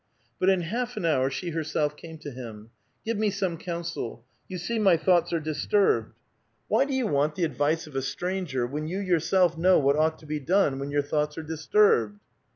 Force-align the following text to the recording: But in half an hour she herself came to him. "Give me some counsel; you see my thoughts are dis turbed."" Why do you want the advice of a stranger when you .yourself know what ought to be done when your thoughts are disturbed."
But 0.39 0.49
in 0.49 0.61
half 0.61 0.97
an 0.97 1.05
hour 1.05 1.29
she 1.29 1.51
herself 1.51 1.95
came 1.95 2.17
to 2.21 2.31
him. 2.31 2.71
"Give 3.05 3.17
me 3.17 3.29
some 3.29 3.55
counsel; 3.55 4.25
you 4.47 4.57
see 4.57 4.79
my 4.79 4.97
thoughts 4.97 5.31
are 5.31 5.39
dis 5.39 5.67
turbed."" 5.67 6.13
Why 6.67 6.85
do 6.85 6.93
you 6.95 7.05
want 7.05 7.35
the 7.35 7.43
advice 7.43 7.85
of 7.85 7.95
a 7.95 8.01
stranger 8.01 8.65
when 8.65 8.87
you 8.87 8.97
.yourself 8.97 9.59
know 9.59 9.77
what 9.77 9.95
ought 9.97 10.17
to 10.17 10.25
be 10.25 10.39
done 10.39 10.79
when 10.79 10.89
your 10.89 11.03
thoughts 11.03 11.37
are 11.37 11.43
disturbed." 11.43 12.19